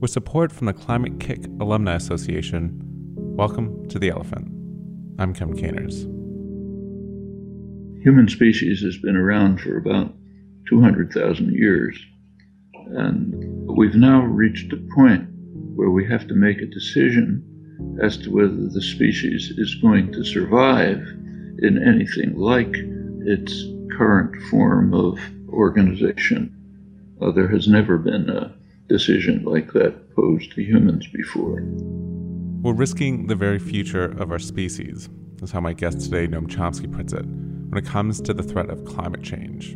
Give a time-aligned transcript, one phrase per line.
[0.00, 2.72] With support from the Climate-KIC Alumni Association,
[3.16, 4.48] welcome to The Elephant.
[5.18, 6.04] I'm Kim Caners.
[8.02, 10.14] Human species has been around for about
[10.70, 12.02] 200,000 years,
[12.96, 15.28] and we've now reached a point
[15.74, 20.24] where we have to make a decision as to whether the species is going to
[20.24, 21.06] survive
[21.58, 22.74] in anything like
[23.26, 23.64] its
[23.98, 25.18] current form of
[25.50, 26.56] organization.
[27.20, 28.56] Uh, there has never been a
[28.90, 31.62] decision like that posed to humans before.
[32.60, 35.08] We're risking the very future of our species,
[35.40, 38.68] is how my guest today, Noam Chomsky, puts it, when it comes to the threat
[38.68, 39.74] of climate change.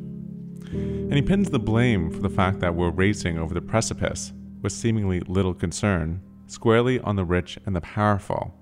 [0.73, 4.33] And he pins the blame for the fact that we're racing over the precipice
[4.63, 8.53] with seemingly little concern squarely on the rich and the powerful,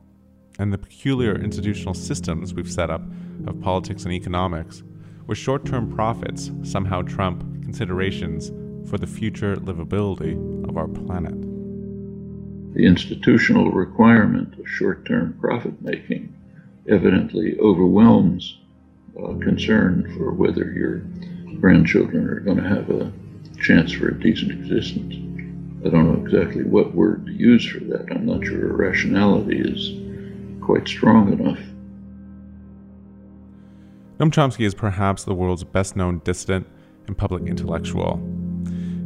[0.59, 3.02] and the peculiar institutional systems we've set up
[3.46, 4.82] of politics and economics,
[5.24, 8.52] where short term profits somehow trump considerations
[8.88, 10.34] for the future livability
[10.68, 11.40] of our planet.
[12.74, 16.34] The institutional requirement of short term profit making
[16.88, 18.59] evidently overwhelms
[19.16, 20.98] uh, concern for whether your
[21.60, 23.12] grandchildren are going to have a
[23.60, 25.14] chance for a decent existence.
[25.85, 28.07] I don't know exactly what word to use for that.
[28.10, 31.59] I'm not sure irrationality is quite strong enough.
[34.18, 36.66] Noam Chomsky is perhaps the world's best known dissident
[37.07, 38.20] and public intellectual.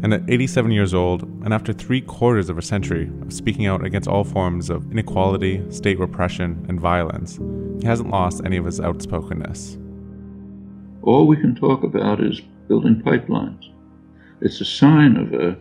[0.02, 3.84] And at 87 years old, and after three quarters of a century of speaking out
[3.84, 7.38] against all forms of inequality, state repression, and violence,
[7.80, 9.78] he hasn't lost any of his outspokenness.
[11.02, 13.72] All we can talk about is building pipelines.
[14.40, 15.56] It's a sign of a,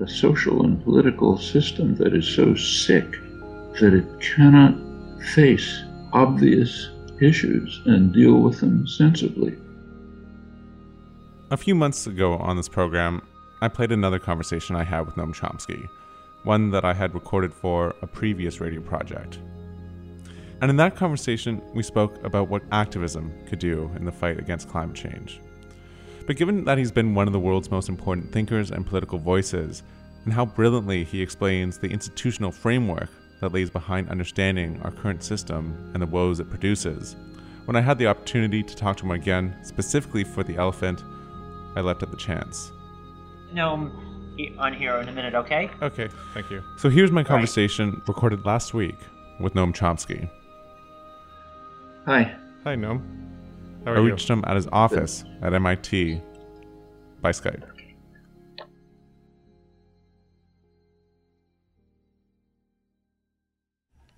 [0.00, 3.10] a social and political system that is so sick
[3.80, 4.76] that it cannot
[5.34, 9.56] face obvious issues and deal with them sensibly.
[11.50, 13.22] A few months ago on this program,
[13.60, 15.88] I played another conversation I had with Noam Chomsky,
[16.44, 19.40] one that I had recorded for a previous radio project.
[20.60, 24.68] And in that conversation, we spoke about what activism could do in the fight against
[24.68, 25.40] climate change.
[26.24, 29.82] But given that he's been one of the world's most important thinkers and political voices,
[30.24, 33.08] and how brilliantly he explains the institutional framework
[33.40, 37.16] that lays behind understanding our current system and the woes it produces,
[37.64, 41.02] when I had the opportunity to talk to him again, specifically for The Elephant,
[41.74, 42.70] I left at the chance.
[43.52, 43.90] No,
[44.58, 45.70] on here in a minute, okay?
[45.82, 46.62] Okay, thank you.
[46.76, 48.08] So here's my conversation right.
[48.08, 48.96] recorded last week
[49.40, 50.28] with Noam Chomsky.
[52.06, 52.36] Hi.
[52.64, 53.02] Hi, Noam.
[53.84, 54.06] How are I you?
[54.06, 56.20] reached him at his office at MIT
[57.20, 57.62] by Skype.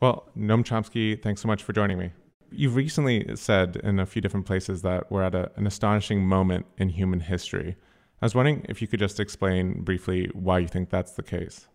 [0.00, 2.10] Well, Noam Chomsky, thanks so much for joining me.
[2.50, 6.66] You've recently said in a few different places that we're at a, an astonishing moment
[6.78, 7.76] in human history.
[8.22, 11.68] I was wondering if you could just explain briefly why you think that's the case.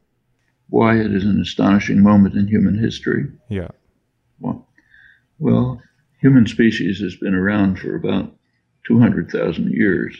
[0.70, 3.26] Why it is an astonishing moment in human history?
[3.50, 3.70] Yeah.
[4.40, 4.68] Well,
[5.40, 5.82] well
[6.22, 8.32] human species has been around for about
[8.86, 10.16] 200,000 years.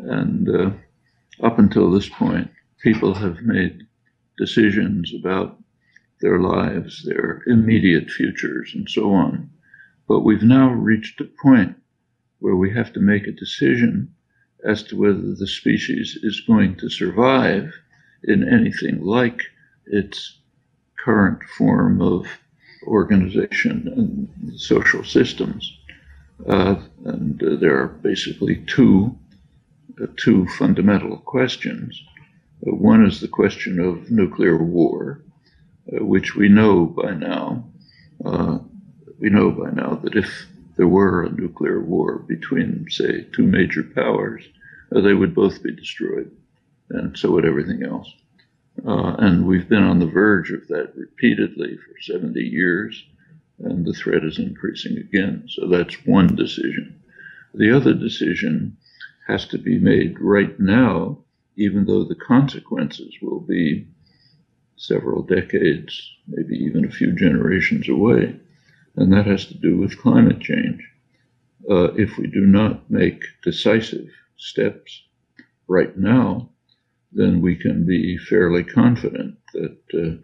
[0.00, 0.70] And uh,
[1.42, 2.50] up until this point,
[2.82, 3.86] people have made
[4.36, 5.58] decisions about
[6.20, 9.50] their lives, their immediate futures, and so on.
[10.08, 11.74] But we've now reached a point
[12.40, 14.14] where we have to make a decision
[14.64, 17.72] as to whether the species is going to survive
[18.24, 19.42] in anything like
[19.86, 20.38] its
[21.04, 22.26] current form of
[22.86, 25.78] organization and social systems.
[26.48, 29.16] Uh, and uh, there are basically two,
[30.02, 32.02] uh, two fundamental questions.
[32.66, 35.22] Uh, one is the question of nuclear war,
[35.92, 37.64] uh, which we know by now.
[38.24, 38.58] Uh,
[39.18, 40.46] we know by now that if
[40.76, 44.44] there were a nuclear war between, say, two major powers,
[44.94, 46.30] uh, they would both be destroyed,
[46.90, 48.12] and so would everything else.
[48.86, 53.04] Uh, and we've been on the verge of that repeatedly for 70 years,
[53.58, 55.44] and the threat is increasing again.
[55.48, 57.00] So that's one decision.
[57.54, 58.76] The other decision
[59.26, 61.18] has to be made right now,
[61.56, 63.86] even though the consequences will be
[64.76, 68.40] several decades, maybe even a few generations away.
[68.96, 70.82] And that has to do with climate change.
[71.70, 75.02] Uh, if we do not make decisive steps
[75.68, 76.50] right now,
[77.12, 80.16] then we can be fairly confident that uh,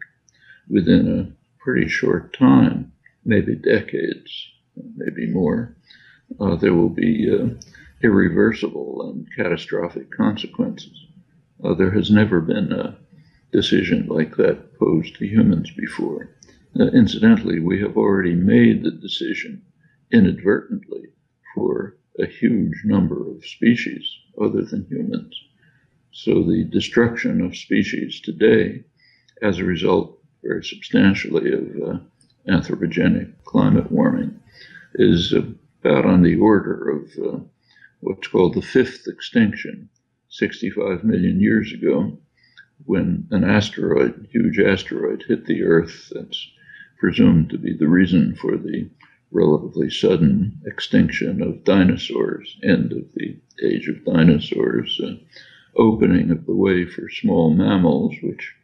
[0.69, 2.93] within a pretty short time,
[3.25, 4.49] maybe decades,
[4.97, 5.77] maybe more,
[6.41, 7.49] uh, there will be uh,
[8.03, 11.07] irreversible and catastrophic consequences.
[11.65, 12.97] Uh, there has never been a
[13.53, 16.31] decision like that posed to humans before.
[16.79, 19.61] Uh, incidentally, we have already made the decision
[20.13, 21.09] inadvertently
[21.53, 24.09] for a huge number of species
[24.41, 25.35] other than humans.
[26.13, 28.85] So the destruction of species today
[29.43, 31.99] as a result, very substantially, of uh,
[32.49, 34.39] anthropogenic climate warming,
[34.95, 37.39] is about on the order of uh,
[38.01, 39.89] what's called the fifth extinction,
[40.29, 42.17] 65 million years ago,
[42.85, 46.13] when an asteroid, huge asteroid, hit the Earth.
[46.15, 46.49] That's
[46.99, 48.89] presumed to be the reason for the
[49.31, 55.15] relatively sudden extinction of dinosaurs, end of the age of dinosaurs, uh,
[55.77, 58.55] opening of the way for small mammals, which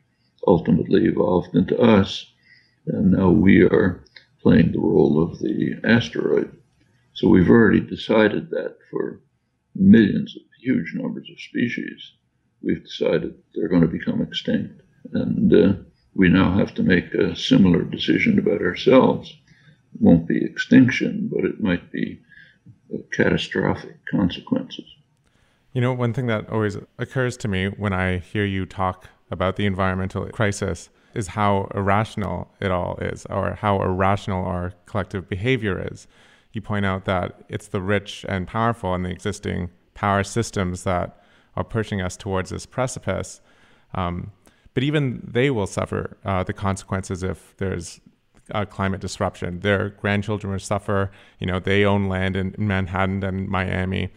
[0.46, 2.26] ultimately evolved into us.
[2.86, 4.04] And now we are
[4.42, 6.54] playing the role of the asteroid.
[7.14, 9.20] So we've already decided that for
[9.75, 12.12] millions of huge numbers of species,
[12.62, 14.82] we've decided they're going to become extinct.
[15.12, 15.75] And uh,
[16.14, 19.37] we now have to make a similar decision about ourselves.
[19.94, 22.20] It won't be extinction, but it might be
[23.12, 24.84] catastrophic consequences.
[25.72, 29.56] You know, one thing that always occurs to me when I hear you talk about
[29.56, 35.88] the environmental crisis is how irrational it all is, or how irrational our collective behavior
[35.93, 36.06] is.
[36.52, 41.20] You point out that it's the rich and powerful and the existing power systems that
[41.56, 43.40] are pushing us towards this precipice.
[43.94, 44.32] Um,
[44.74, 48.00] but even they will suffer uh, the consequences if there's
[48.52, 49.60] uh, climate disruption.
[49.60, 51.10] Their grandchildren will suffer.
[51.38, 54.10] You know, they own land in, Manhattan and Miami.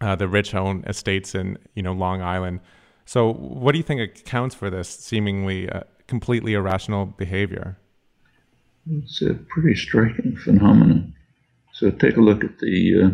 [0.00, 2.60] Uh, the rich own estates in you know Long Island.
[3.04, 7.78] So, what do you think accounts for this seemingly uh, completely irrational behavior?
[8.90, 11.14] It's a pretty striking phenomenon.
[11.74, 13.08] So, take a look at the uh,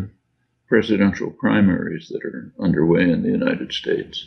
[0.67, 4.25] presidential primaries that are underway in the United States.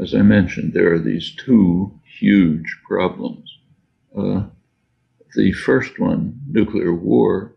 [0.00, 3.58] As I mentioned, there are these two huge problems.
[4.16, 4.44] Uh,
[5.34, 7.54] the first one, nuclear war,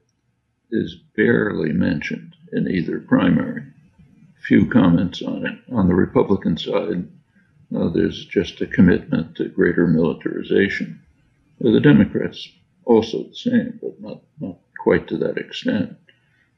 [0.71, 3.63] is barely mentioned in either primary.
[4.39, 5.57] Few comments on it.
[5.73, 7.07] On the Republican side,
[7.75, 11.01] uh, there's just a commitment to greater militarization.
[11.63, 12.47] Uh, the Democrats
[12.85, 15.97] also the same, but not, not quite to that extent.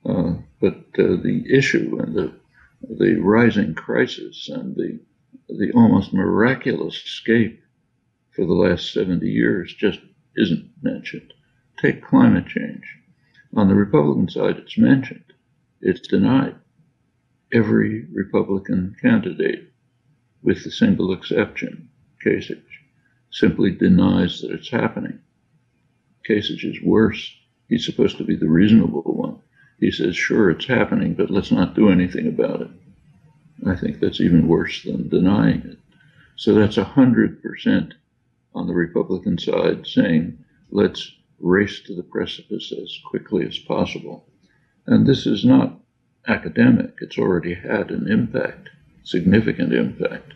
[0.06, 2.34] Uh, but uh, the issue and the
[2.82, 5.00] the rising crisis and the
[5.58, 7.62] the almost miraculous escape
[8.32, 10.00] for the last 70 years just
[10.36, 11.34] isn't mentioned.
[11.82, 12.84] Take climate change.
[13.56, 15.34] On the Republican side, it's mentioned,
[15.82, 16.56] it's denied.
[17.52, 19.72] Every Republican candidate,
[20.44, 21.90] with the single exception,
[22.24, 22.62] Kasich,
[23.32, 25.20] simply denies that it's happening.
[26.30, 27.36] Kasich is worse.
[27.68, 29.40] He's supposed to be the reasonable one.
[29.80, 32.70] He says, sure, it's happening, but let's not do anything about it.
[33.68, 35.78] I think that's even worse than denying it.
[36.36, 37.94] So that's 100%
[38.56, 40.38] on the Republican side saying,
[40.72, 44.26] let's race to the precipice as quickly as possible.
[44.86, 45.80] And this is not
[46.28, 48.70] academic, it's already had an impact,
[49.04, 50.34] significant impact.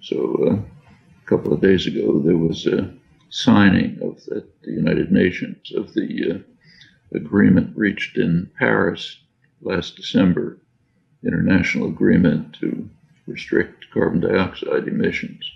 [0.00, 2.92] So uh, a couple of days ago, there was a
[3.28, 9.18] signing of the, the United Nations of the uh, agreement reached in Paris
[9.62, 10.58] last December
[11.24, 12.88] international agreement to
[13.26, 15.50] restrict carbon dioxide emissions.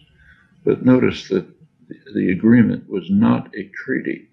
[0.64, 1.46] But notice that
[2.14, 4.28] the agreement was not a treaty.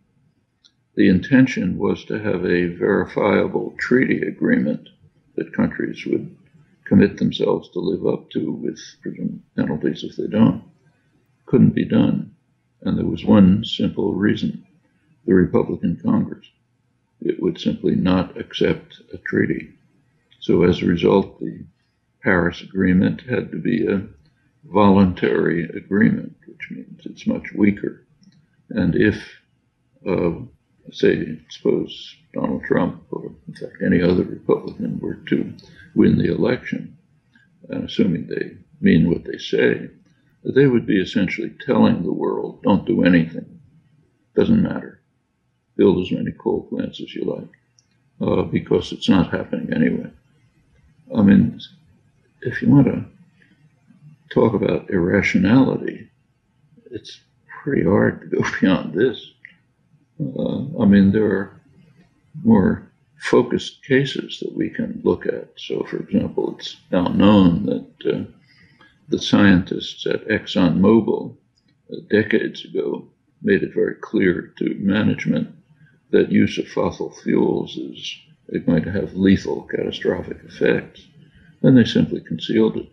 [0.95, 4.89] The intention was to have a verifiable treaty agreement
[5.35, 6.35] that countries would
[6.85, 8.79] commit themselves to live up to with
[9.55, 10.63] penalties if they don't.
[11.45, 12.35] Couldn't be done.
[12.81, 14.65] And there was one simple reason
[15.25, 16.45] the Republican Congress.
[17.21, 19.73] It would simply not accept a treaty.
[20.41, 21.63] So as a result, the
[22.23, 24.01] Paris Agreement had to be a
[24.65, 28.07] voluntary agreement, which means it's much weaker.
[28.71, 29.23] And if,
[30.07, 30.31] uh,
[30.91, 35.53] say, suppose Donald Trump or in fact any other Republican were to
[35.93, 36.97] win the election,
[37.69, 39.91] and assuming they mean what they say,
[40.43, 43.59] they would be essentially telling the world, don't do anything.
[44.35, 45.01] Doesn't matter.
[45.75, 50.09] Build as many coal plants as you like, uh, because it's not happening anyway.
[51.15, 51.59] I mean,
[52.41, 53.05] if you want to
[54.29, 56.09] talk about irrationality,
[56.89, 57.19] it's
[57.63, 59.31] pretty hard to go beyond this.
[60.19, 61.61] Uh, I mean, there are
[62.43, 65.49] more focused cases that we can look at.
[65.57, 68.23] So, for example, it's now known that uh,
[69.09, 71.35] the scientists at ExxonMobil
[71.91, 73.07] uh, decades ago
[73.41, 75.53] made it very clear to management
[76.11, 78.15] that use of fossil fuels is
[78.51, 81.07] it might have lethal, catastrophic effects.
[81.61, 82.89] And they simply concealed it,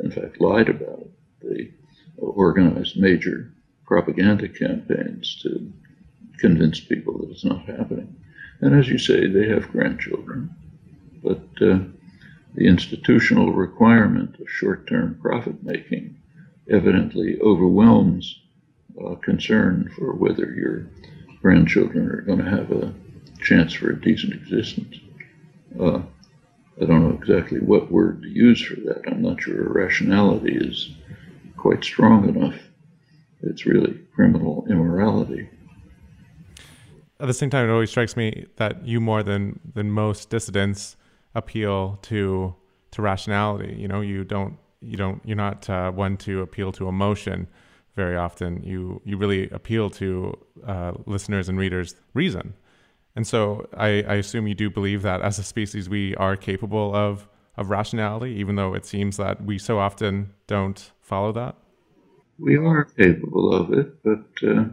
[0.00, 1.10] in fact, lied about it.
[1.42, 1.70] They
[2.16, 3.52] organized major
[3.84, 5.72] propaganda campaigns to
[6.38, 8.16] convince people that it's not happening.
[8.60, 10.54] And as you say, they have grandchildren.
[11.22, 11.80] But uh,
[12.54, 16.16] the institutional requirement of short term profit making
[16.70, 18.40] evidently overwhelms
[19.04, 20.86] uh, concern for whether your
[21.40, 22.94] grandchildren are going to have a
[23.42, 24.96] chance for a decent existence.
[25.78, 26.02] Uh,
[26.80, 29.02] I don't know exactly what word to use for that.
[29.06, 30.90] I'm not sure irrationality is
[31.56, 32.56] quite strong enough.
[33.42, 35.48] It's really criminal immorality.
[37.20, 40.96] At the same time, it always strikes me that you more than than most dissidents
[41.34, 42.54] appeal to
[42.92, 43.76] to rationality.
[43.78, 47.48] You know, you don't you don't you're not uh, one to appeal to emotion
[47.94, 48.62] very often.
[48.62, 52.54] You you really appeal to uh, listeners and readers' reason.
[53.14, 56.94] And so I, I assume you do believe that as a species we are capable
[56.94, 61.54] of of rationality, even though it seems that we so often don't follow that.
[62.38, 64.64] We are capable of it, but uh,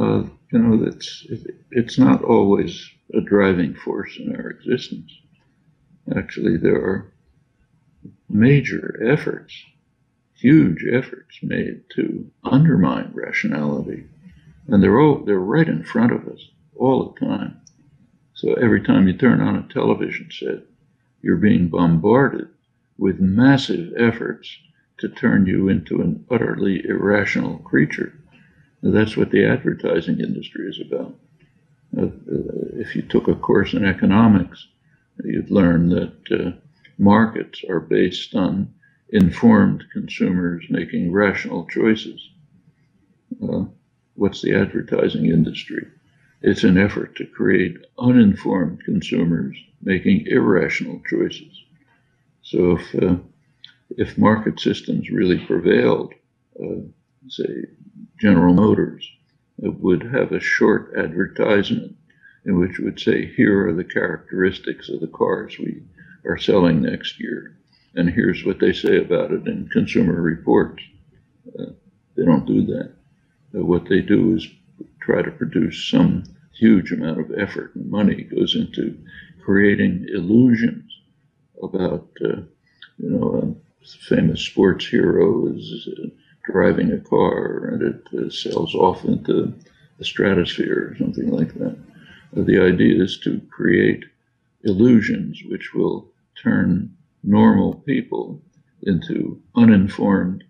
[0.00, 1.26] uh, you know it's
[1.72, 5.12] it's not always a driving force in our existence.
[6.16, 7.12] Actually, there are
[8.28, 9.52] major efforts,
[10.34, 14.04] huge efforts made to undermine rationality,
[14.68, 17.60] and they're all they're right in front of us all the time.
[18.34, 20.62] So every time you turn on a television set,
[21.22, 22.48] you're being bombarded
[22.98, 24.56] with massive efforts
[24.98, 28.12] to turn you into an utterly irrational creature.
[28.82, 31.14] That's what the advertising industry is about.
[31.96, 32.10] Uh, uh,
[32.74, 34.66] if you took a course in economics,
[35.24, 36.52] you'd learn that uh,
[36.98, 38.72] markets are based on
[39.10, 42.28] informed consumers making rational choices.
[43.42, 43.64] Uh,
[44.14, 45.86] what's the advertising industry?
[46.42, 51.64] It's an effort to create uninformed consumers making irrational choices.
[52.42, 53.16] So if uh,
[53.90, 56.12] if market systems really prevailed,
[56.60, 56.82] uh,
[57.28, 57.66] say
[58.20, 59.10] General Motors
[59.58, 61.96] it would have a short advertisement
[62.44, 65.82] in which it would say, "Here are the characteristics of the cars we
[66.26, 67.56] are selling next year,
[67.94, 70.82] and here's what they say about it in Consumer Reports."
[71.58, 71.72] Uh,
[72.14, 72.92] they don't do that.
[73.54, 74.46] Uh, what they do is
[75.06, 78.98] try to produce some huge amount of effort and money goes into
[79.44, 80.90] creating illusions
[81.62, 82.40] about, uh,
[82.98, 86.08] you know, a famous sports hero is uh,
[86.44, 89.54] driving a car and it uh, sails off into
[89.98, 91.78] the stratosphere or something like that.
[92.32, 94.04] The idea is to create
[94.64, 96.10] illusions which will
[96.42, 98.42] turn normal people
[98.82, 100.42] into uninformed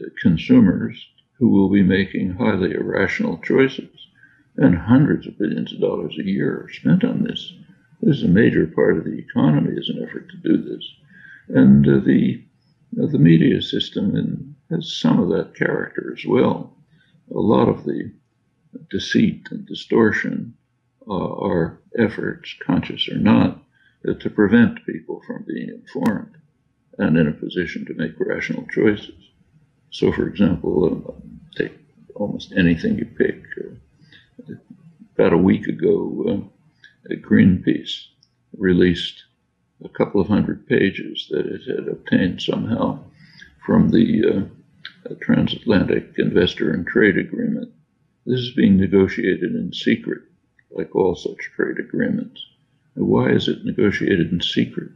[0.00, 0.96] uh, consumers
[1.38, 3.88] who will be making highly irrational choices.
[4.56, 7.52] And hundreds of billions of dollars a year are spent on this.
[8.02, 10.84] This is a major part of the economy as an effort to do this.
[11.48, 12.42] And uh, the,
[13.00, 16.74] uh, the media system in, has some of that character as well.
[17.34, 18.10] A lot of the
[18.90, 20.54] deceit and distortion
[21.08, 23.62] uh, are efforts, conscious or not,
[24.08, 26.36] uh, to prevent people from being informed
[26.98, 29.30] and in a position to make rational choices.
[29.90, 31.72] So, for example, uh, take
[32.14, 33.42] almost anything you pick.
[33.58, 34.54] Uh,
[35.16, 36.24] about a week ago,
[37.10, 38.06] uh, Greenpeace
[38.56, 39.24] released
[39.84, 42.98] a couple of hundred pages that it had obtained somehow
[43.64, 44.48] from the
[45.06, 47.72] uh, Transatlantic Investor and Trade Agreement.
[48.26, 50.22] This is being negotiated in secret,
[50.70, 52.44] like all such trade agreements.
[52.94, 54.90] And why is it negotiated in secret?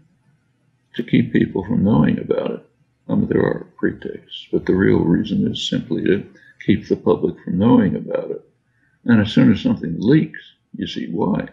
[0.97, 2.67] To keep people from knowing about it.
[3.09, 6.27] Mean, there are pretexts, but the real reason is simply to
[6.65, 8.43] keep the public from knowing about it.
[9.05, 10.41] And as soon as something leaks,
[10.75, 11.49] you see why.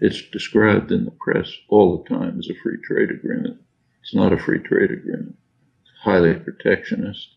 [0.00, 3.60] It's described in the press all the time as a free trade agreement.
[4.02, 5.36] It's not a free trade agreement.
[5.82, 7.34] It's highly protectionist.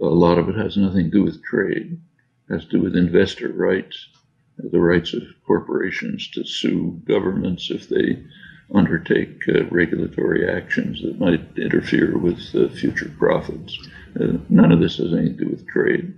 [0.00, 1.98] A lot of it has nothing to do with trade.
[2.48, 4.08] It has to do with investor rights,
[4.56, 8.22] the rights of corporations to sue governments if they
[8.72, 13.78] undertake uh, regulatory actions that might interfere with uh, future profits.
[14.18, 16.14] Uh, none of this has anything to do with trade.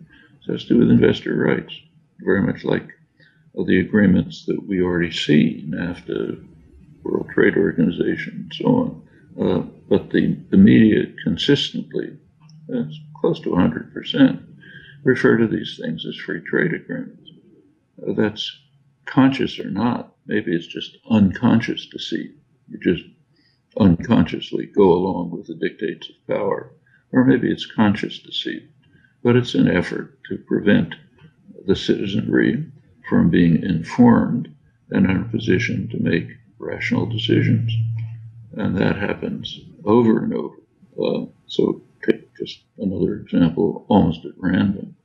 [0.47, 1.75] It has to do with investor rights,
[2.21, 2.89] very much like
[3.55, 6.47] the agreements that we already see, NAFTA,
[7.03, 9.03] World Trade Organization, and so on.
[9.41, 12.17] Uh, but the, the media consistently,
[13.21, 14.45] close to 100%,
[15.05, 17.31] refer to these things as free trade agreements.
[18.03, 18.51] Uh, that's
[19.07, 20.15] conscious or not.
[20.27, 22.37] Maybe it's just unconscious deceit.
[22.69, 23.09] You just
[23.79, 26.73] unconsciously go along with the dictates of power.
[27.13, 28.69] Or maybe it's conscious deceit.
[29.23, 30.95] But it's an effort to prevent
[31.67, 32.65] the citizenry
[33.09, 34.55] from being informed
[34.91, 37.73] and in a position to make rational decisions.
[38.53, 40.57] And that happens over and over.
[41.01, 44.97] Uh, so, take just another example, almost at random.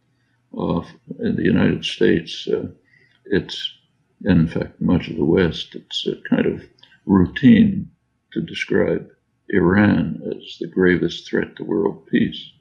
[0.58, 0.82] Uh,
[1.20, 2.68] in the United States, uh,
[3.26, 3.72] it's,
[4.24, 6.64] in fact, much of the West, it's a kind of
[7.06, 7.90] routine
[8.32, 9.10] to describe
[9.50, 12.52] Iran as the gravest threat to world peace.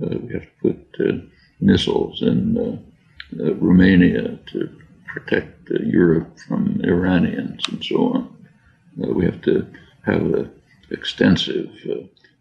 [0.00, 1.18] Uh, we have to put uh,
[1.60, 4.68] missiles in uh, uh, Romania to
[5.06, 8.46] protect uh, Europe from Iranians and so on.
[9.02, 9.66] Uh, we have to
[10.04, 10.50] have
[10.90, 11.70] extensive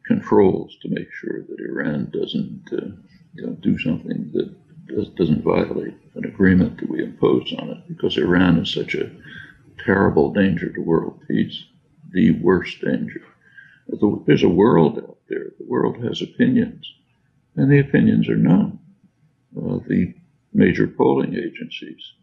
[0.05, 2.63] controls to make sure that Iran doesn't
[3.35, 4.53] you know, do something that
[4.87, 9.09] does, doesn't violate an agreement that we impose on it, because Iran is such a
[9.83, 11.63] terrible danger to world peace,
[12.11, 13.21] the worst danger.
[13.87, 15.51] There's a world out there.
[15.57, 16.91] The world has opinions,
[17.55, 18.79] and the opinions are known.
[19.55, 20.13] Uh, the
[20.53, 22.13] major polling agencies,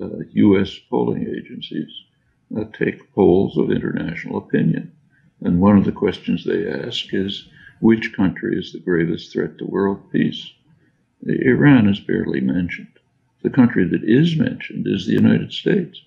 [0.00, 0.78] uh, U.S.
[0.90, 1.90] polling agencies,
[2.56, 4.92] uh, take polls of international opinion.
[5.40, 7.48] And one of the questions they ask is
[7.80, 10.52] which country is the gravest threat to world peace?
[11.26, 12.98] Iran is barely mentioned.
[13.42, 16.00] The country that is mentioned is the United States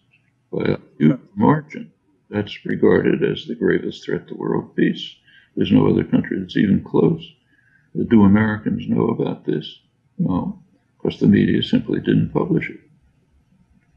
[0.51, 1.91] by a huge margin.
[2.29, 5.15] That's regarded as the gravest threat to world peace.
[5.55, 7.23] There's no other country that's even close.
[8.09, 9.79] Do Americans know about this?
[10.19, 10.61] No,
[10.97, 12.79] because the media simply didn't publish it.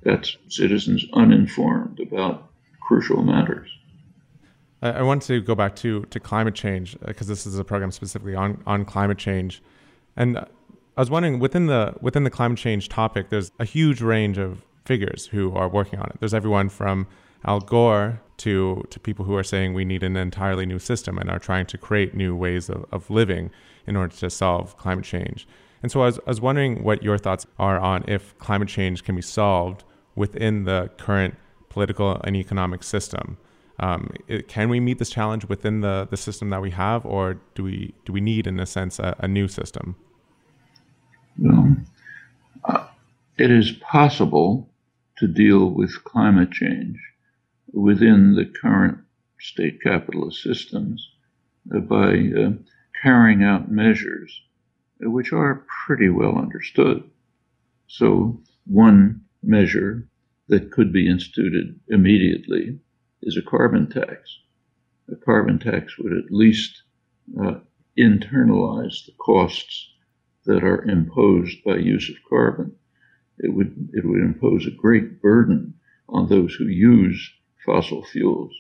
[0.03, 3.69] That's citizens uninformed about crucial matters.
[4.83, 7.91] I, want to go back to, to climate change because uh, this is a program
[7.91, 9.63] specifically on, on climate change.
[10.17, 14.39] And I was wondering within the within the climate change topic, there's a huge range
[14.39, 16.17] of figures who are working on it.
[16.19, 17.07] There's everyone from
[17.45, 21.31] Al Gore to to people who are saying we need an entirely new system and
[21.31, 23.51] are trying to create new ways of, of living
[23.87, 25.47] in order to solve climate change.
[25.83, 29.05] And so I was, I was wondering what your thoughts are on if climate change
[29.05, 31.37] can be solved within the current
[31.71, 33.39] political and economic system.
[33.79, 37.41] Um, it, can we meet this challenge within the, the system that we have, or
[37.55, 39.97] do we do we need, in a sense, a, a new system?
[42.65, 42.87] Uh,
[43.39, 44.69] it is possible
[45.17, 46.99] to deal with climate change
[47.73, 48.99] within the current
[49.41, 51.11] state capitalist systems
[51.75, 52.53] uh, by uh,
[53.03, 54.43] carrying out measures
[55.05, 57.03] uh, which are pretty well understood.
[57.87, 60.09] So, one measure
[60.49, 62.79] that could be instituted immediately
[63.23, 64.39] is a carbon tax.
[65.11, 66.83] A carbon tax would at least
[67.41, 67.61] uh,
[67.99, 69.89] internalize the costs
[70.45, 72.73] that are imposed by use of carbon.
[73.39, 75.75] It would, it would impose a great burden
[76.09, 77.33] on those who use
[77.65, 78.53] fossil fuels.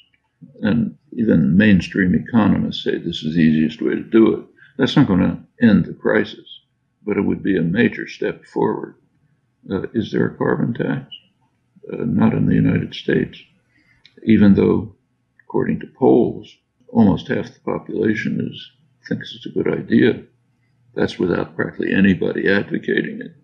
[0.62, 4.44] And even mainstream economists say this is the easiest way to do it.
[4.78, 6.60] That's not going to end the crisis,
[7.04, 8.94] but it would be a major step forward.
[9.70, 11.14] Uh, is there a carbon tax?
[11.92, 13.42] Uh, not in the United States,
[14.24, 14.94] even though,
[15.44, 16.56] according to polls,
[16.88, 18.70] almost half the population is
[19.08, 20.22] thinks it's a good idea.
[20.94, 23.34] That's without practically anybody advocating it.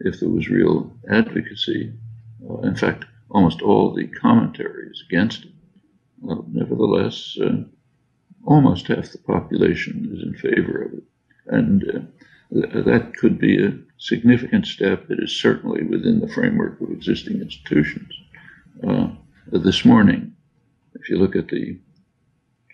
[0.00, 1.92] If there was real advocacy,
[2.48, 5.52] uh, in fact, almost all the commentaries against it.
[6.28, 7.64] Uh, nevertheless, uh,
[8.44, 11.02] almost half the population is in favor of it.
[11.46, 12.00] And uh,
[12.52, 15.10] th- that could be a significant step.
[15.10, 18.12] It is certainly within the framework of existing institutions.
[18.86, 19.08] Uh,
[19.50, 20.34] this morning,
[20.94, 21.78] if you look at the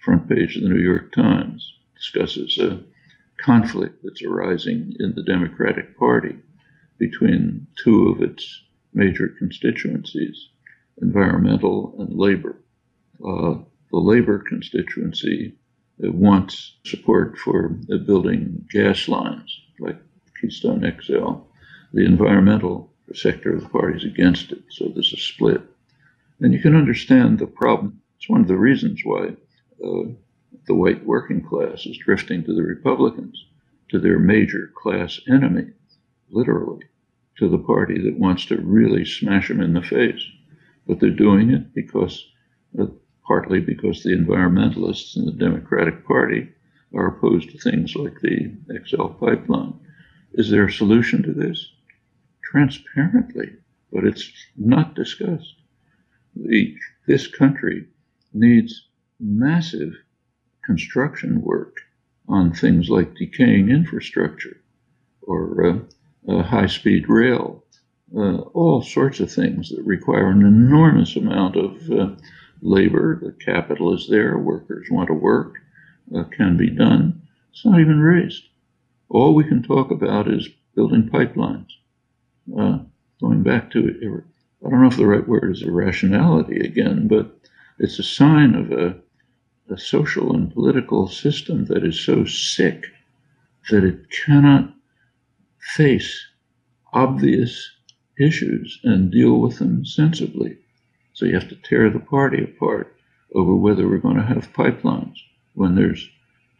[0.05, 2.83] front page of the New York Times, discusses a
[3.39, 6.37] conflict that's arising in the Democratic Party
[6.99, 10.49] between two of its major constituencies,
[11.01, 12.57] environmental and labor.
[13.25, 13.55] Uh,
[13.91, 15.55] the labor constituency
[15.99, 17.69] wants support for
[18.07, 19.97] building gas lines like
[20.41, 21.33] Keystone XL.
[21.93, 25.63] The environmental sector of the party is against it, so there's a split.
[26.41, 28.01] And you can understand the problem.
[28.17, 29.29] It's one of the reasons why
[29.85, 30.11] uh,
[30.67, 33.47] the white working class is drifting to the Republicans,
[33.91, 35.73] to their major class enemy,
[36.31, 36.85] literally
[37.39, 40.23] to the party that wants to really smash them in the face.
[40.87, 42.27] But they're doing it because,
[42.79, 42.87] uh,
[43.27, 46.49] partly because the environmentalists in the Democratic Party
[46.95, 49.75] are opposed to things like the XL pipeline.
[50.33, 51.71] Is there a solution to this?
[52.43, 53.51] Transparently,
[53.93, 55.55] but it's not discussed.
[56.35, 56.75] The,
[57.07, 57.87] this country
[58.33, 58.89] needs
[59.21, 59.95] massive
[60.65, 61.77] construction work
[62.29, 64.57] on things like decaying infrastructure
[65.23, 65.79] or uh,
[66.29, 67.65] high speed rail,
[68.17, 72.15] uh, all sorts of things that require an enormous amount of uh,
[72.63, 73.19] labor.
[73.23, 75.55] The capital is there, workers want to work,
[76.15, 77.23] uh, can be done.
[77.53, 78.45] It's not even raised.
[79.09, 81.69] All we can talk about is building pipelines.
[82.59, 82.79] Uh,
[83.21, 84.23] going back to,
[84.65, 87.39] I don't know if the right word is irrationality again, but
[87.79, 88.97] it's a sign of a,
[89.71, 92.87] a social and political system that is so sick
[93.71, 94.73] that it cannot
[95.59, 96.27] face
[96.93, 97.71] obvious
[98.19, 100.59] issues and deal with them sensibly.
[101.13, 102.97] So you have to tear the party apart
[103.35, 105.17] over whether we're going to have pipelines
[105.55, 106.09] when there's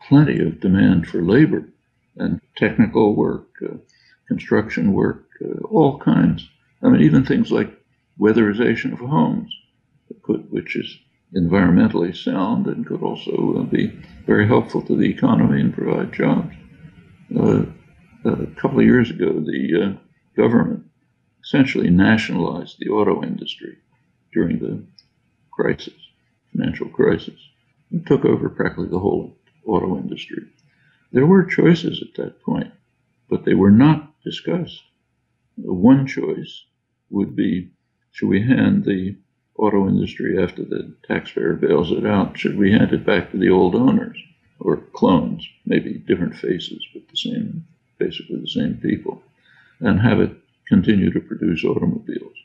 [0.09, 1.69] plenty of demand for labor
[2.17, 3.77] and technical work, uh,
[4.27, 6.49] construction work, uh, all kinds.
[6.83, 7.71] I mean, even things like
[8.19, 9.53] weatherization of homes,
[10.51, 10.99] which is
[11.35, 13.89] environmentally sound and could also uh, be
[14.27, 16.55] very helpful to the economy and provide jobs.
[17.39, 17.63] Uh,
[18.29, 19.99] a couple of years ago, the uh,
[20.37, 20.85] government
[21.43, 23.77] essentially nationalized the auto industry
[24.33, 24.83] during the
[25.51, 25.95] crisis,
[26.53, 27.41] financial crisis,
[27.91, 29.37] and took over practically the whole
[29.67, 30.43] auto industry.
[31.13, 32.73] There were choices at that point,
[33.29, 34.83] but they were not discussed.
[35.57, 36.65] One choice
[37.11, 37.71] would be
[38.13, 39.17] should we hand the
[39.57, 42.39] auto industry after the taxpayer bails it out?
[42.39, 44.19] Should we hand it back to the old owners
[44.61, 47.65] or clones, maybe different faces, but the same,
[48.09, 49.23] basically the same people,
[49.81, 50.33] and have it
[50.67, 52.37] continue to produce automobiles?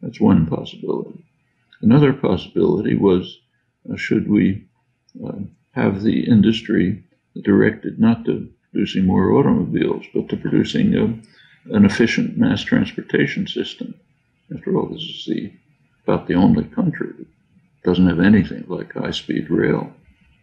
[0.00, 1.24] That's one possibility.
[1.82, 3.38] Another possibility was
[3.90, 4.66] uh, should we
[5.26, 5.40] uh,
[5.72, 7.04] have the industry
[7.42, 13.94] directed not to producing more automobiles, but to producing a, an efficient mass transportation system?
[14.54, 15.52] After all, this is the
[16.04, 17.26] about the only country that
[17.84, 19.92] doesn't have anything like high speed rail,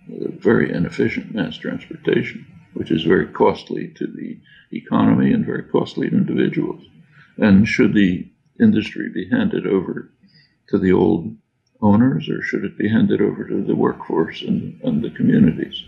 [0.07, 4.39] very inefficient mass transportation, which is very costly to the
[4.71, 6.83] economy and very costly to individuals.
[7.37, 8.27] And should the
[8.59, 10.11] industry be handed over
[10.69, 11.35] to the old
[11.81, 15.83] owners or should it be handed over to the workforce and, and the communities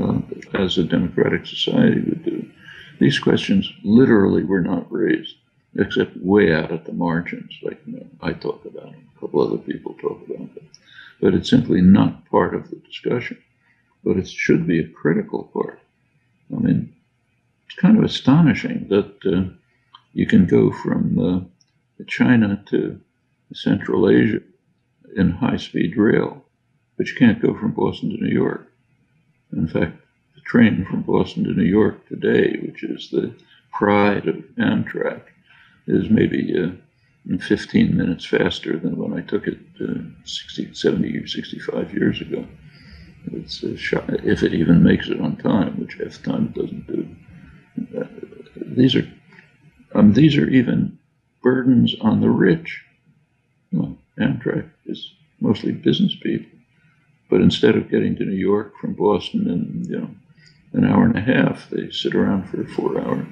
[0.00, 0.18] uh,
[0.54, 2.50] as a democratic society would do?
[2.98, 5.36] These questions literally were not raised
[5.76, 9.40] except way out at the margins, like you know, I talk about them, a couple
[9.40, 10.68] other people talk about them.
[11.20, 13.38] But it's simply not part of the discussion.
[14.04, 15.80] But it should be a critical part.
[16.54, 16.94] I mean,
[17.66, 19.52] it's kind of astonishing that uh,
[20.12, 23.00] you can go from uh, China to
[23.54, 24.40] Central Asia
[25.16, 26.44] in high speed rail,
[26.96, 28.66] but you can't go from Boston to New York.
[29.52, 29.96] In fact,
[30.34, 33.34] the train from Boston to New York today, which is the
[33.72, 35.22] pride of Amtrak,
[35.86, 41.26] is maybe uh, 15 minutes faster than when I took it uh, 60, 70 or
[41.26, 42.46] 65 years ago.
[43.26, 47.08] It's if it even makes it on time, which the time doesn't do.
[47.98, 48.06] Uh,
[48.56, 49.10] these are
[49.94, 50.98] um, these are even
[51.42, 52.82] burdens on the rich.
[53.72, 56.58] Well, Amtrak is mostly business people,
[57.30, 60.10] but instead of getting to New York from Boston in you know
[60.72, 63.26] an hour and a half, they sit around for four hours.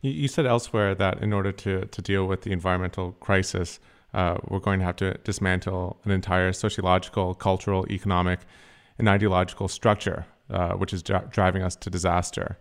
[0.00, 3.80] You said elsewhere that in order to, to deal with the environmental crisis,
[4.12, 8.40] uh, we're going to have to dismantle an entire sociological, cultural, economic,
[8.98, 12.58] and ideological structure, uh, which is dri- driving us to disaster.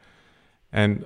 [0.72, 1.06] And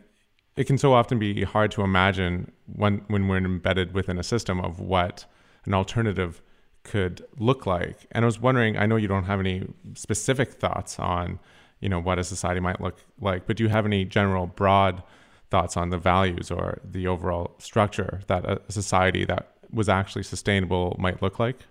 [0.56, 4.60] it can so often be hard to imagine when, when we're embedded within a system
[4.60, 5.26] of what
[5.66, 6.42] an alternative
[6.84, 8.08] could look like.
[8.12, 11.40] And I was wondering, I know you don't have any specific thoughts on,
[11.80, 15.04] you know, what a society might look like, but do you have any general broad
[15.50, 20.96] thoughts on the values or the overall structure that a society that was actually sustainable
[20.98, 21.66] might look like?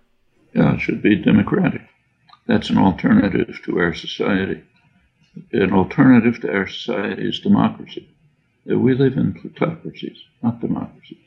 [0.54, 1.82] Yeah, it should be democratic.
[2.46, 4.62] That's an alternative to our society.
[5.52, 8.08] An alternative to our society is democracy.
[8.64, 11.18] We live in plutocracies, not democracies.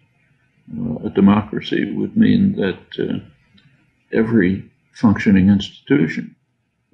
[0.78, 3.20] Uh, a democracy would mean that uh,
[4.14, 6.36] every functioning institution,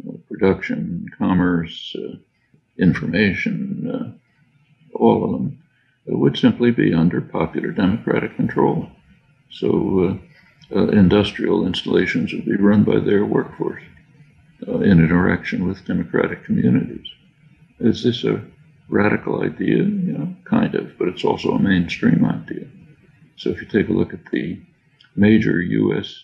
[0.08, 2.16] uh, production, commerce, uh,
[2.80, 5.64] information, uh, all of them,
[6.08, 8.88] would simply be under popular democratic control.
[9.52, 10.20] So
[10.74, 13.82] uh, uh, industrial installations would be run by their workforce
[14.68, 17.08] uh, in interaction with democratic communities.
[17.80, 18.44] Is this a
[18.88, 19.78] radical idea?
[19.78, 22.68] You know, kind of, but it's also a mainstream idea.
[23.38, 24.62] So if you take a look at the
[25.16, 26.24] major U.S.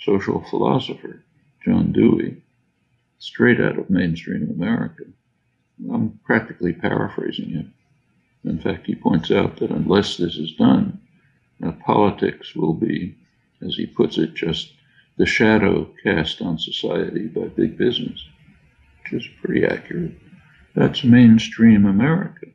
[0.00, 1.24] social philosopher,
[1.64, 2.42] John Dewey,
[3.18, 5.04] straight out of mainstream America,
[5.92, 7.74] I'm practically paraphrasing him.
[8.44, 11.00] In fact, he points out that unless this is done,
[11.64, 13.16] uh, politics will be,
[13.66, 14.72] as he puts it, just
[15.16, 18.24] the shadow cast on society by big business,
[19.02, 20.14] which is pretty accurate.
[20.74, 22.46] That's mainstream America.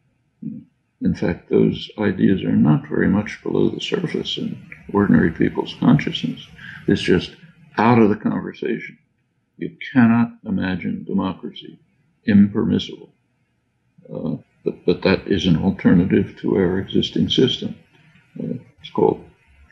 [1.01, 4.61] In fact, those ideas are not very much below the surface in
[4.93, 6.45] ordinary people's consciousness.
[6.87, 7.31] It's just
[7.77, 8.97] out of the conversation.
[9.57, 11.79] You cannot imagine democracy
[12.25, 13.13] impermissible.
[14.13, 17.75] Uh, but, but that is an alternative to our existing system.
[18.37, 19.23] Uh, it's called,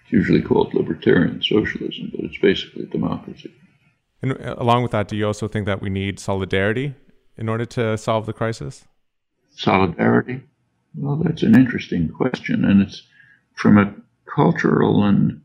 [0.09, 3.51] usually called libertarian socialism, but it's basically democracy.
[4.21, 6.95] And uh, along with that, do you also think that we need solidarity
[7.37, 8.85] in order to solve the crisis?
[9.55, 10.41] Solidarity?
[10.95, 13.03] Well, that's an interesting question, and it's
[13.55, 13.93] from a
[14.25, 15.41] cultural and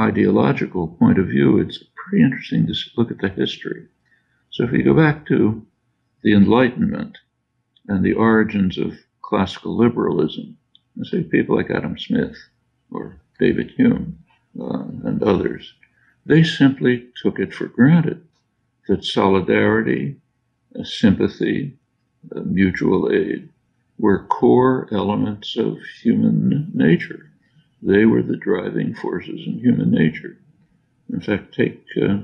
[0.00, 3.86] ideological point of view, it's pretty interesting to look at the history.
[4.50, 5.64] So if you go back to
[6.22, 7.18] the Enlightenment,
[7.88, 10.56] and the origins of classical liberalism
[11.02, 12.36] say people like Adam Smith
[12.90, 14.18] or David Hume
[14.60, 15.74] uh, and others,
[16.26, 18.26] they simply took it for granted
[18.88, 20.16] that solidarity,
[20.78, 21.76] uh, sympathy,
[22.34, 23.48] uh, mutual aid
[23.98, 27.30] were core elements of human nature.
[27.82, 30.36] They were the driving forces in human nature.
[31.12, 32.18] In fact, take uh,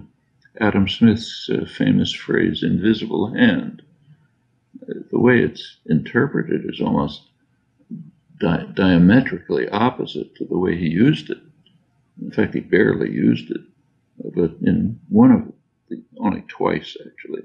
[0.60, 3.82] Adam Smith's uh, famous phrase, invisible hand.
[5.10, 7.22] The way it's interpreted is almost
[8.40, 11.38] di- diametrically opposite to the way he used it.
[12.20, 13.60] In fact, he barely used it,
[14.34, 15.52] but in one of
[15.88, 17.42] the, only twice actually,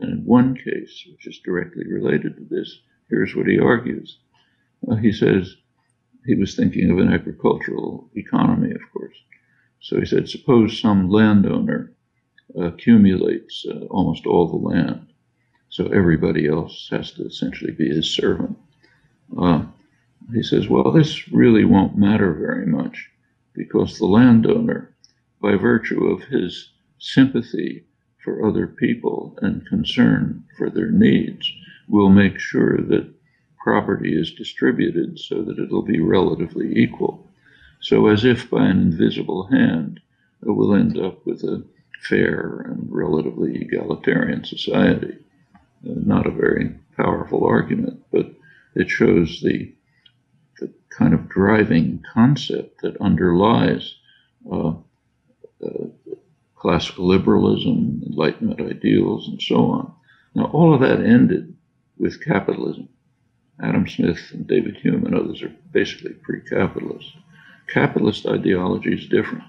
[0.00, 4.18] and in one case, which is directly related to this, here's what he argues.
[4.90, 5.56] Uh, he says
[6.26, 9.16] he was thinking of an agricultural economy, of course.
[9.80, 11.92] So he said, suppose some landowner
[12.56, 15.12] accumulates uh, almost all the land,
[15.68, 18.58] so everybody else has to essentially be his servant.
[19.40, 19.64] Uh,
[20.32, 23.10] he says, well, this really won't matter very much
[23.54, 24.94] because the landowner,
[25.40, 27.84] by virtue of his sympathy
[28.22, 31.50] for other people and concern for their needs,
[31.88, 33.10] will make sure that
[33.58, 37.26] property is distributed so that it'll be relatively equal.
[37.80, 40.00] So, as if by an invisible hand,
[40.42, 41.64] we'll end up with a
[42.00, 45.16] fair and relatively egalitarian society.
[45.88, 48.32] Uh, not a very powerful argument, but
[48.74, 49.72] it shows the
[50.60, 53.94] the kind of driving concept that underlies
[54.50, 54.74] uh,
[55.64, 55.86] uh,
[56.56, 59.94] classical liberalism, Enlightenment ideals, and so on.
[60.34, 61.56] Now, all of that ended
[61.98, 62.88] with capitalism.
[63.60, 67.12] Adam Smith and David Hume and others are basically pre capitalist.
[67.66, 69.44] Capitalist ideology is different.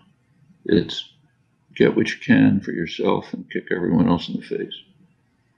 [0.65, 1.13] It's
[1.75, 4.73] get what you can for yourself and kick everyone else in the face.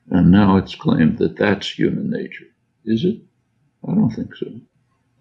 [0.10, 2.46] And now it's claimed that that's human nature.
[2.86, 3.22] Is it?
[3.88, 4.48] I don't think so.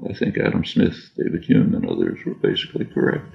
[0.08, 3.34] I think Adam Smith, David Hume, and others were basically correct.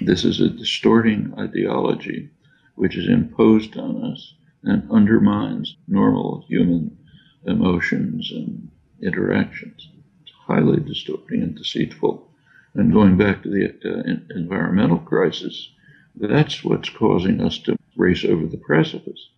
[0.00, 2.30] This is a distorting ideology
[2.74, 6.98] which is imposed on us and undermines normal human
[7.46, 8.68] emotions and
[9.00, 9.88] interactions.
[10.22, 12.28] It's highly distorting and deceitful.
[12.74, 15.70] And going back to the uh, environmental crisis,
[16.14, 19.30] that's what's causing us to race over the precipice.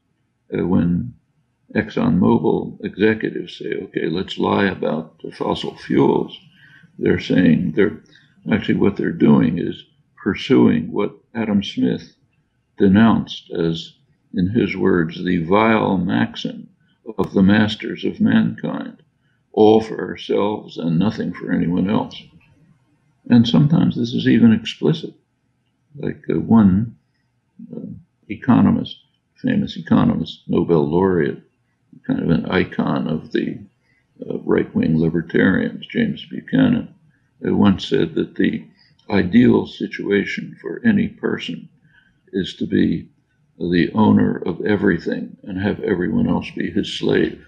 [0.53, 1.15] Uh, when
[1.75, 6.39] ExxonMobil executives say, okay, let's lie about fossil fuels,
[6.99, 8.03] they're saying they're
[8.51, 9.85] actually what they're doing is
[10.17, 12.15] pursuing what Adam Smith
[12.79, 13.95] denounced as,
[14.35, 16.69] in his words, the vile maxim
[17.19, 19.03] of the masters of mankind
[19.53, 22.23] all for ourselves and nothing for anyone else.
[23.29, 25.15] And sometimes this is even explicit.
[25.97, 26.97] Like uh, one
[27.75, 27.81] uh,
[28.29, 28.97] economist,
[29.37, 31.43] famous economist, Nobel laureate,
[32.07, 33.59] kind of an icon of the
[34.29, 36.95] uh, right wing libertarians, James Buchanan,
[37.41, 38.65] who once said that the
[39.11, 41.69] ideal situation for any person
[42.33, 43.09] is to be
[43.59, 47.45] the owner of everything and have everyone else be his slave.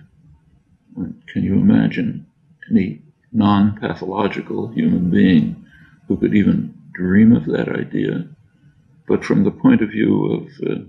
[0.94, 2.26] Can you imagine
[2.70, 5.64] any non pathological human being
[6.08, 8.28] who could even dream of that idea?
[9.06, 10.80] But from the point of view of uh,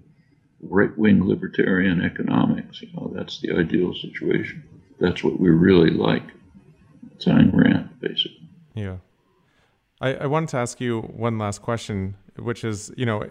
[0.62, 2.82] right wing libertarian economics.
[2.82, 4.64] You know, that's the ideal situation.
[5.00, 6.24] That's what we really like.
[7.14, 8.48] It's Ayn Rand, basically.
[8.76, 8.98] Yeah.
[10.00, 13.30] I, I wanted to ask you one last question, which is, you know,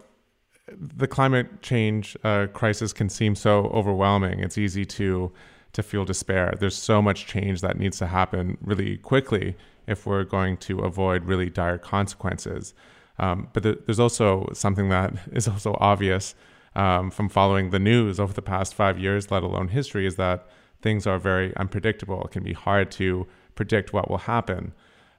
[0.76, 4.40] the climate change uh, crisis can seem so overwhelming.
[4.40, 5.32] It's easy to
[5.72, 6.52] to feel despair.
[6.58, 11.24] There's so much change that needs to happen really quickly if we're going to avoid
[11.24, 12.74] really dire consequences.
[13.20, 16.34] Um, but th- there's also something that is also obvious
[16.74, 20.46] um, from following the news over the past five years, let alone history, is that
[20.82, 22.24] things are very unpredictable.
[22.24, 24.72] It can be hard to predict what will happen.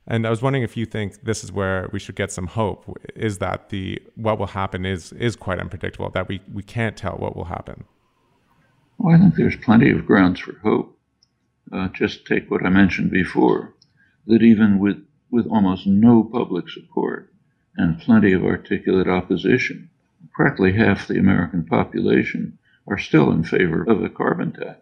[0.08, 2.98] And I was wondering if you think this is where we should get some hope.
[3.16, 7.14] Is that the what will happen is is quite unpredictable, that we, we can't tell
[7.18, 7.86] what will happen?
[8.98, 10.98] Well, I think there's plenty of grounds for hope.
[11.72, 13.74] Uh, just take what I mentioned before,
[14.28, 14.98] that even with,
[15.30, 17.34] with almost no public support
[17.78, 19.90] and plenty of articulate opposition,
[20.34, 22.58] practically half the American population
[22.88, 24.80] are still in favor of a carbon tax.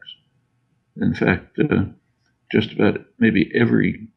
[0.97, 1.85] In fact, uh,
[2.51, 4.07] just about maybe every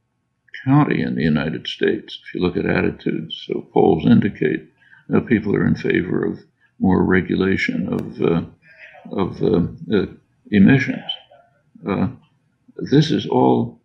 [0.65, 4.69] county in the United States, if you look at attitudes, so polls indicate
[5.09, 6.41] that people are in favor of
[6.79, 8.43] more regulation of uh,
[9.11, 10.07] of uh, uh
[10.51, 11.11] emissions.
[11.87, 12.09] Uh,
[12.77, 13.81] this is all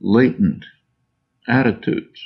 [0.00, 0.64] latent
[1.48, 2.22] attitudes,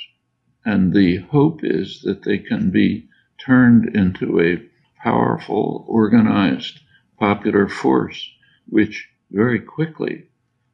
[0.65, 4.61] and the hope is that they can be turned into a
[5.01, 6.79] powerful, organized,
[7.19, 8.29] popular force,
[8.67, 10.27] which very quickly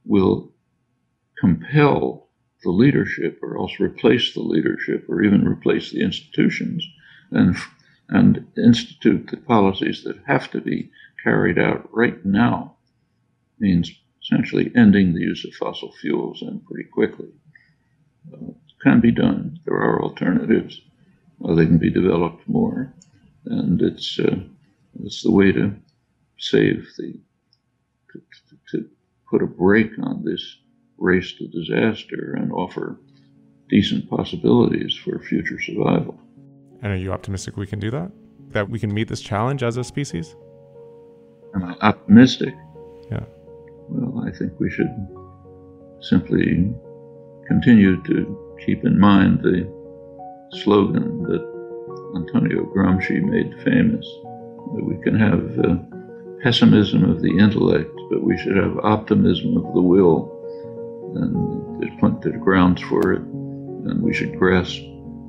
[0.06, 0.52] will
[1.40, 2.28] compel
[2.64, 6.88] the leadership or else replace the leadership or even replace the institutions
[7.32, 7.58] and,
[8.10, 10.92] and institute the policies that have to be
[11.24, 12.76] carried out right now
[13.60, 13.92] means
[14.24, 17.30] essentially ending the use of fossil fuels and pretty quickly.
[18.32, 19.60] Uh, it can be done.
[19.66, 20.82] There are alternatives.
[21.44, 22.94] Uh, they can be developed more.
[23.46, 24.38] And it's, uh,
[25.04, 25.76] it's the way to
[26.38, 27.20] save the,
[28.12, 28.22] to,
[28.72, 28.90] to
[29.30, 30.58] put a brake on this
[30.98, 33.00] race to disaster and offer
[33.70, 36.20] decent possibilities for future survival.
[36.82, 38.12] And are you optimistic we can do that?
[38.50, 40.36] That we can meet this challenge as a species?
[41.56, 42.54] Am I optimistic?
[43.12, 43.24] Yeah.
[43.90, 44.92] Well, I think we should
[46.02, 46.74] simply
[47.48, 49.81] continue to keep in mind the
[50.54, 51.52] slogan that
[52.16, 54.06] Antonio Gramsci made famous
[54.76, 55.78] that we can have uh,
[56.44, 60.38] pessimism of the intellect, but we should have optimism of the will.
[61.16, 64.82] And there's plenty of grounds for it, and we should grasp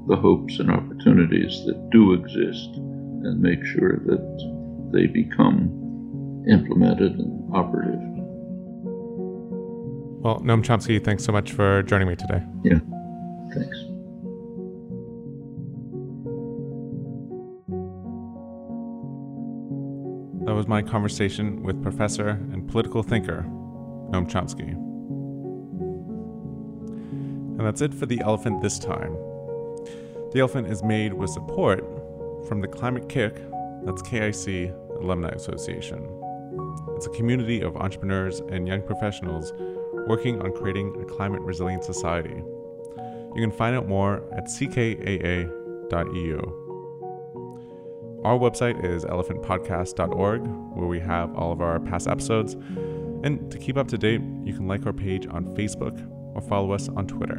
[0.09, 7.55] the hopes and opportunities that do exist and make sure that they become implemented and
[7.55, 8.01] operative.
[10.23, 12.43] Well, Noam Chomsky, thanks so much for joining me today.
[12.63, 12.79] Yeah,
[13.55, 13.92] thanks.
[20.73, 23.45] My conversation with professor and political thinker,
[24.11, 24.71] Noam Chomsky.
[27.59, 29.13] And that's it for The Elephant this time.
[30.33, 31.85] The Elephant is made with support
[32.49, 36.09] from the Climate-KIC, that's KIC Alumni Association.
[36.97, 39.53] It's a community of entrepreneurs and young professionals
[40.09, 42.43] working on creating a climate resilient society.
[43.35, 45.51] You can find out more at ckaa.eu.
[48.25, 52.55] Our website is elephantpodcast.org, where we have all of our past episodes.
[53.25, 56.71] And to keep up to date, you can like our page on Facebook or follow
[56.71, 57.39] us on Twitter.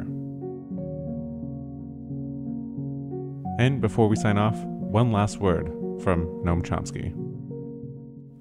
[3.58, 5.68] And before we sign off, one last word
[6.02, 7.12] from Noam Chomsky.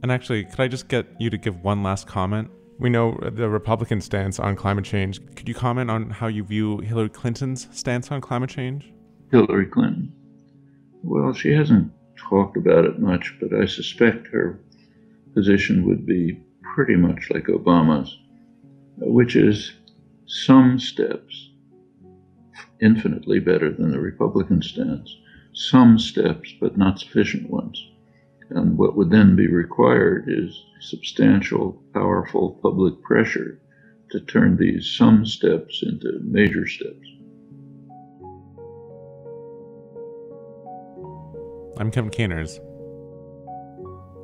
[0.02, 2.52] And actually, could I just get you to give one last comment?
[2.78, 5.22] We know the Republican stance on climate change.
[5.38, 8.92] Could you comment on how you view Hillary Clinton's stance on climate change?
[9.32, 10.12] Hillary Clinton.
[11.04, 14.60] Well, she hasn't talked about it much, but I suspect her
[15.34, 16.40] position would be
[16.76, 18.18] pretty much like Obama's,
[18.98, 19.74] which is
[20.26, 21.50] some steps
[22.82, 25.16] infinitely better than the Republican stance,
[25.54, 27.82] some steps, but not sufficient ones.
[28.50, 33.60] And what would then be required is substantial, powerful public pressure
[34.12, 37.08] to turn these some steps into major steps.
[41.78, 42.60] I'm Kevin Caners.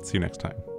[0.02, 0.69] See you next time.